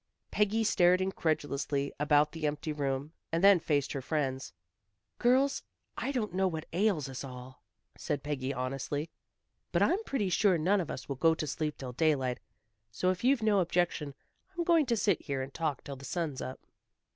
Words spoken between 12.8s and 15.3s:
So, if you've no objection, I'm going to sit